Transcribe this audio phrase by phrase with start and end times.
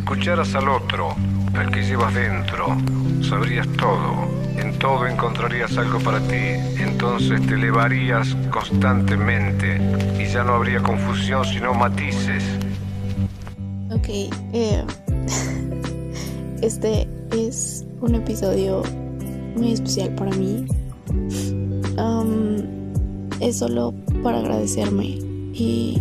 [0.00, 1.14] escucharas al otro,
[1.54, 2.76] al que llevas dentro,
[3.22, 4.28] sabrías todo.
[4.56, 6.80] En todo encontrarías algo para ti.
[6.80, 9.78] Entonces te elevarías constantemente
[10.18, 12.42] y ya no habría confusión sino matices.
[13.90, 14.08] Ok,
[14.52, 14.84] eh,
[16.62, 18.82] este es un episodio
[19.56, 20.66] muy especial para mí.
[23.40, 25.04] es solo para agradecerme
[25.54, 26.00] y,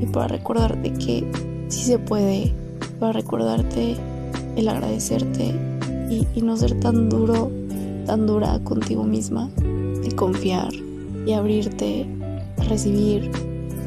[0.00, 1.24] y para recordarte que
[1.68, 2.52] sí se puede,
[3.00, 3.96] para recordarte
[4.56, 5.54] el agradecerte
[6.10, 7.50] y, no ser tan duro,
[8.06, 9.50] tan dura contigo misma,
[10.04, 10.72] el confiar
[11.26, 12.06] y abrirte
[12.58, 13.30] a recibir,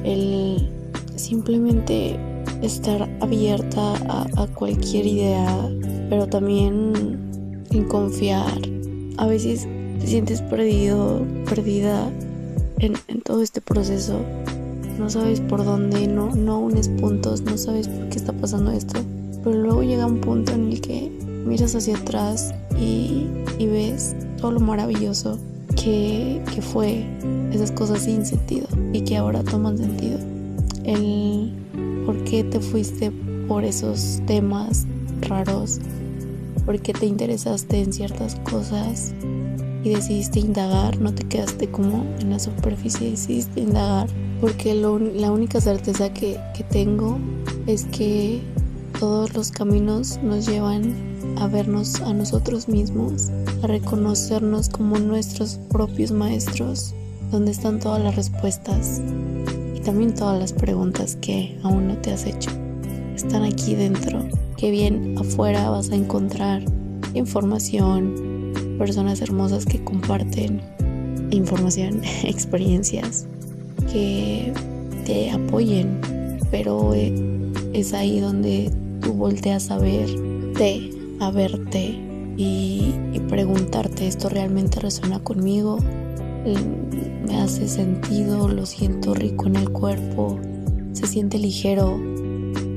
[0.04, 0.70] el
[1.16, 2.18] simplemente
[2.62, 3.94] estar abierta
[4.36, 5.70] a, cualquier idea,
[6.10, 8.58] pero también en confiar.
[9.18, 9.68] A veces
[10.00, 12.10] te sientes perdido, perdida
[12.80, 14.20] en, todo este proceso.
[14.98, 19.00] No sabes por dónde, no, no unes puntos, no sabes por qué está pasando esto.
[19.44, 21.12] Pero luego llega un punto en el que
[21.46, 23.28] miras hacia atrás y,
[23.60, 25.40] ves todo lo maravilloso
[25.76, 27.06] que, que, fue
[27.52, 30.20] esas cosas sin sentido y que ahora toman sentido.
[30.84, 31.54] El
[32.06, 33.12] por qué te fuiste
[33.48, 34.86] por esos temas
[35.22, 35.80] raros,
[36.66, 39.14] por qué te interesaste en ciertas cosas
[39.84, 44.08] y decidiste indagar, no te quedaste como en la superficie, decidiste indagar,
[44.44, 47.18] porque la única certeza que, que tengo
[47.66, 48.42] es que
[49.00, 50.94] todos los caminos nos llevan
[51.38, 53.30] a vernos a nosotros mismos,
[53.64, 56.94] a reconocernos como nuestros propios maestros,
[57.32, 59.02] donde están todas las respuestas
[59.84, 62.50] también todas las preguntas que aún no te has hecho.
[63.16, 64.26] Están aquí dentro.
[64.58, 66.64] Qué bien afuera vas a encontrar
[67.14, 70.62] información, personas hermosas que comparten
[71.32, 73.28] información, experiencias,
[73.92, 74.54] que
[75.06, 76.00] te apoyen,
[76.52, 77.14] pero eh,
[77.74, 78.72] es ahí donde
[79.02, 80.90] tú volteas a verte,
[81.20, 82.00] a verte
[82.38, 85.78] y, y preguntarte, ¿esto realmente resuena conmigo?
[87.26, 90.40] me hace sentido, lo siento rico en el cuerpo,
[90.92, 91.94] se siente ligero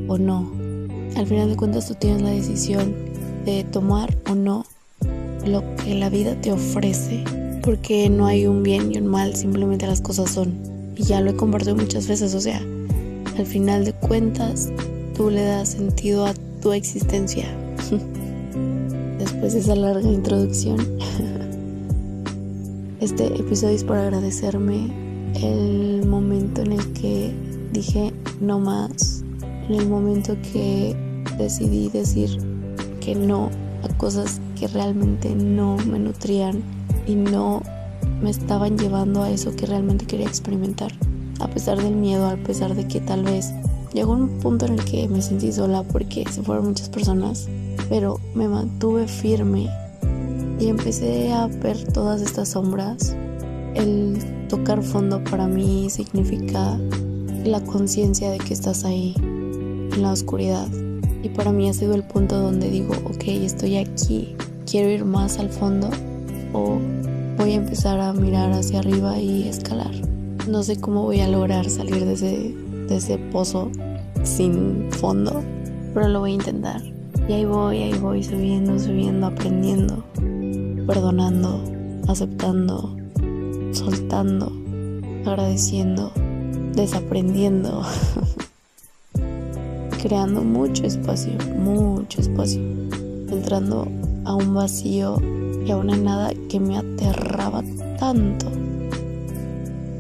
[0.09, 0.53] o no.
[1.17, 2.95] Al final de cuentas tú tienes la decisión
[3.45, 4.67] de tomar o no
[5.45, 7.25] lo que la vida te ofrece,
[7.63, 10.76] porque no hay un bien y un mal, simplemente las cosas son.
[10.97, 12.61] Y ya lo he compartido muchas veces, o sea,
[13.39, 14.71] al final de cuentas
[15.15, 17.47] tú le das sentido a tu existencia.
[19.19, 20.79] Después de esa larga introducción.
[22.99, 24.91] Este episodio es para agradecerme
[25.43, 27.31] el momento en el que
[27.73, 29.23] dije no más,
[29.69, 30.97] en el momento que
[31.39, 32.31] decidí decir
[33.01, 33.51] que no
[33.83, 36.63] a cosas que realmente no me nutrían
[37.07, 37.63] y no
[38.21, 40.93] me estaban llevando a eso que realmente quería experimentar.
[41.41, 43.53] A pesar del miedo, a pesar de que tal vez
[43.93, 47.49] llegó un punto en el que me sentí sola porque se fueron muchas personas,
[47.89, 49.69] pero me mantuve firme
[50.59, 53.15] y empecé a ver todas estas sombras.
[53.75, 54.19] El
[54.49, 56.79] tocar fondo para mí significa
[57.45, 60.67] la conciencia de que estás ahí, en la oscuridad.
[61.23, 64.35] Y para mí ha sido el punto donde digo, ok, estoy aquí,
[64.65, 65.91] quiero ir más al fondo
[67.67, 69.91] empezar a mirar hacia arriba y escalar.
[70.49, 72.55] No sé cómo voy a lograr salir de ese,
[72.89, 73.71] de ese pozo
[74.23, 75.43] sin fondo,
[75.93, 76.81] pero lo voy a intentar.
[77.29, 80.05] Y ahí voy, ahí voy subiendo, subiendo, aprendiendo
[80.87, 81.61] perdonando,
[82.07, 82.97] aceptando,
[83.73, 84.53] soltando,
[85.27, 86.13] agradeciendo,
[86.75, 87.83] desaprendiendo,
[90.03, 93.89] creando mucho espacio, mucho espacio, entrando
[94.25, 95.17] a un vacío
[95.67, 97.63] y a una nada que me aterraba
[97.99, 98.47] tanto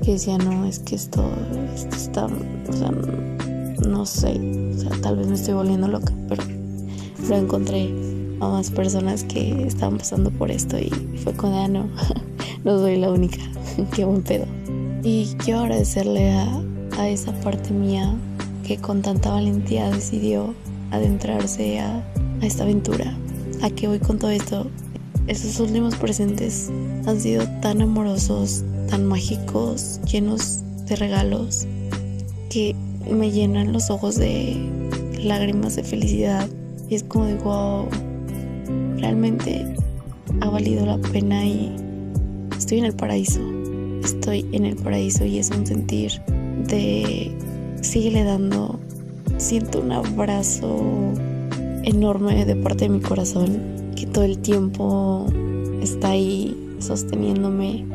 [0.04, 1.24] que decía, no, es que esto,
[1.74, 2.92] esto está, o sea,
[3.88, 4.40] no sé,
[4.72, 6.44] o sea, tal vez me estoy volviendo loca, pero
[7.28, 7.92] lo encontré
[8.38, 10.90] a más personas que estaban pasando por esto y
[11.24, 11.88] fue con, ah, no,
[12.64, 13.42] no soy la única,
[13.96, 14.46] qué buen pedo.
[15.02, 16.62] Y quiero agradecerle a,
[16.98, 18.14] a esa parte mía
[18.64, 20.54] que con tanta valentía decidió
[20.92, 21.96] adentrarse a,
[22.40, 23.16] a esta aventura.
[23.62, 24.68] ¿A qué voy con todo esto?
[25.26, 26.70] Estos últimos presentes
[27.04, 31.66] han sido tan amorosos, tan mágicos, llenos de regalos,
[32.48, 32.76] que
[33.10, 34.56] me llenan los ojos de
[35.18, 36.48] lágrimas de felicidad.
[36.88, 37.88] Y es como de wow,
[38.98, 39.66] realmente
[40.42, 41.74] ha valido la pena y
[42.56, 43.40] estoy en el paraíso.
[44.04, 46.22] Estoy en el paraíso y es un sentir
[46.68, 47.36] de
[47.80, 48.78] síguele dando.
[49.38, 50.80] Siento un abrazo
[51.82, 55.26] enorme de parte de mi corazón que todo el tiempo
[55.82, 57.86] está ahí sosteniéndome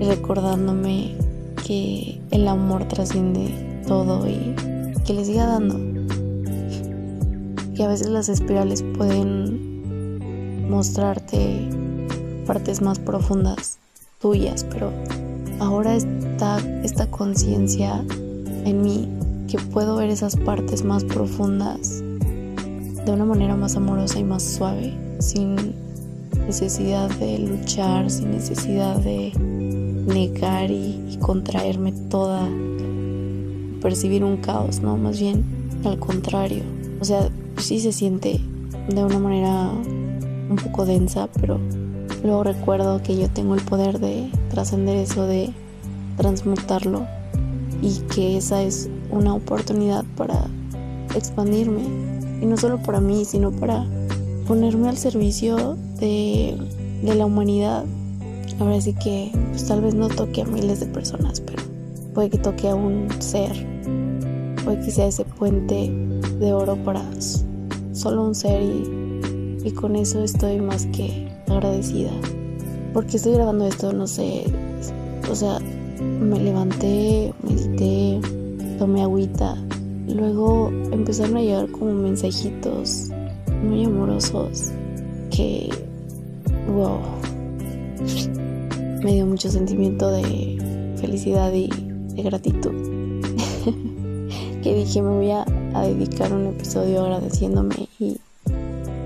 [0.00, 1.16] y recordándome
[1.66, 4.54] que el amor trasciende todo y
[5.04, 5.78] que le siga dando.
[7.74, 11.68] Que a veces las espirales pueden mostrarte
[12.46, 13.78] partes más profundas
[14.20, 14.92] tuyas, pero
[15.58, 18.04] ahora está esta conciencia
[18.64, 19.08] en mí
[19.48, 22.02] que puedo ver esas partes más profundas
[23.04, 25.56] de una manera más amorosa y más suave, sin
[26.46, 29.32] necesidad de luchar, sin necesidad de
[30.06, 32.48] negar y, contraerme toda,
[33.80, 34.96] percibir un caos, ¿no?
[34.96, 35.44] Más bien
[35.84, 36.62] al contrario.
[37.00, 37.28] O sea,
[37.58, 38.40] sí se siente
[38.88, 39.70] de una manera
[40.50, 41.60] un poco densa, pero
[42.24, 45.50] luego recuerdo que yo tengo el poder de trascender eso, de
[46.16, 47.06] transmutarlo
[47.80, 50.46] y que esa es una oportunidad para
[51.14, 52.21] expandirme.
[52.42, 53.86] Y no solo para mí, sino para
[54.46, 56.58] ponerme al servicio de,
[57.02, 57.84] la humanidad.
[58.58, 61.62] Ahora sí que pues, tal vez no toque a miles de personas, pero
[62.12, 63.52] puede que toque a un ser.
[64.64, 65.90] Puede que sea ese puente
[66.38, 67.02] de oro para
[67.92, 72.10] solo un ser y, y con eso estoy más que agradecida.
[72.92, 74.44] Porque estoy grabando esto, no sé,
[75.30, 75.58] o sea,
[76.00, 78.20] me levanté, medité,
[78.78, 79.56] tomé agüita.
[80.08, 83.08] Luego empezaron a llegar como mensajitos
[83.62, 84.72] muy amorosos
[85.30, 85.70] que,
[86.74, 86.98] wow,
[89.02, 91.68] me dio mucho sentimiento de felicidad y
[92.14, 92.72] de gratitud.
[94.62, 95.44] que dije, me voy a,
[95.82, 98.18] dedicar un episodio agradeciéndome y,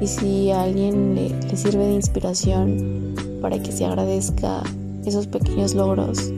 [0.01, 4.63] y si a alguien le, le sirve de inspiración para que se agradezca
[5.05, 6.33] esos pequeños logros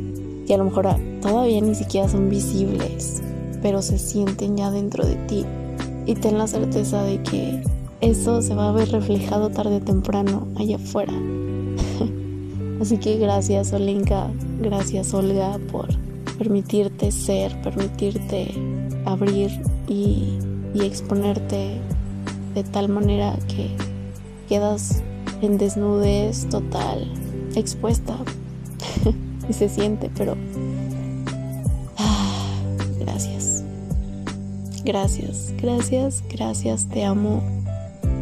[0.46, 0.88] que a lo mejor
[1.20, 3.22] todavía ni siquiera son visibles,
[3.62, 5.44] pero se sienten ya dentro de ti.
[6.06, 7.62] Y ten la certeza de que
[8.00, 11.12] eso se va a ver reflejado tarde o temprano allá afuera.
[12.80, 14.30] Así que gracias Olenka,
[14.60, 15.88] gracias Olga por
[16.38, 18.54] permitirte ser, permitirte
[19.04, 19.50] abrir
[19.88, 20.38] y,
[20.74, 21.80] y exponerte
[22.54, 23.70] de tal manera que
[24.48, 25.02] quedas
[25.42, 27.12] en desnudez total,
[27.54, 28.16] expuesta
[29.48, 30.36] y se siente, pero
[33.18, 33.64] gracias.
[34.84, 37.42] Gracias, gracias, gracias, te amo,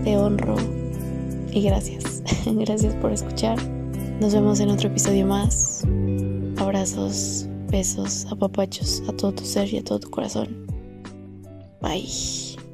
[0.04, 0.56] te honro
[1.52, 2.22] y gracias.
[2.46, 3.58] gracias por escuchar.
[4.20, 5.84] Nos vemos en otro episodio más.
[6.56, 10.66] Abrazos, besos, apapachos a todo tu ser y a todo tu corazón.
[11.82, 12.65] Bye.